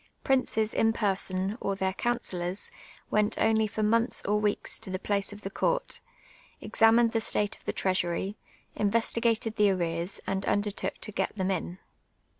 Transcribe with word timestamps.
Princes 0.23 0.73
in 0.73 0.91
person, 0.93 1.59
or 1.61 1.75
their 1.75 1.93
councillors, 1.93 2.71
went 3.11 3.37
only 3.37 3.67
for 3.67 3.83
months 3.83 4.23
or 4.25 4.39
weeks 4.39 4.79
to 4.79 4.89
the 4.89 4.97
place 4.97 5.31
of 5.31 5.41
the 5.41 5.51
court, 5.51 5.99
examined 6.59 7.11
the 7.11 7.21
state 7.21 7.55
of 7.55 7.65
the 7.65 7.71
treasury, 7.71 8.35
investigated 8.75 9.57
the 9.57 9.69
ari'cars, 9.69 10.19
and 10.25 10.43
undertook 10.47 10.97
to 11.01 11.11
get 11.11 11.35
them 11.35 11.51
in. 11.51 11.77